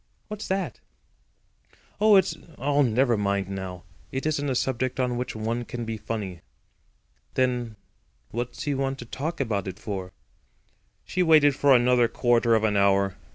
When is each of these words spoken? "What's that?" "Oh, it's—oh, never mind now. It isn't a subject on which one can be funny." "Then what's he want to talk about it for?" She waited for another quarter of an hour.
"What's 0.29 0.47
that?" 0.47 0.79
"Oh, 1.99 2.15
it's—oh, 2.15 2.81
never 2.81 3.15
mind 3.17 3.49
now. 3.49 3.83
It 4.11 4.25
isn't 4.25 4.49
a 4.49 4.55
subject 4.55 4.99
on 4.99 5.15
which 5.15 5.35
one 5.35 5.63
can 5.63 5.85
be 5.85 5.95
funny." 5.95 6.41
"Then 7.35 7.75
what's 8.31 8.63
he 8.63 8.73
want 8.73 8.97
to 8.97 9.05
talk 9.05 9.39
about 9.39 9.67
it 9.67 9.77
for?" 9.77 10.11
She 11.05 11.21
waited 11.21 11.55
for 11.55 11.75
another 11.75 12.07
quarter 12.07 12.55
of 12.55 12.63
an 12.63 12.75
hour. 12.77 13.15